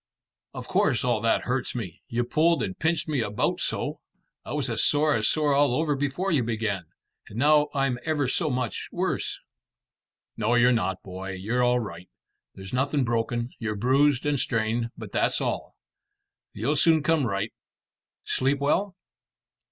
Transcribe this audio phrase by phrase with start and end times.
[0.55, 3.99] "Of course all that hurts me; you pulled and pinched me about so.
[4.43, 6.85] I was as sore as sore all over before you began,
[7.29, 9.37] and now I'm ever so much worse."
[10.35, 11.33] "No, you're not, boy.
[11.33, 12.09] You're all right.
[12.55, 13.51] There's nothing broken.
[13.59, 15.75] You're bruised and strained, but that's all.
[16.51, 17.53] You'll soon come right.
[18.23, 18.95] Sleep well?"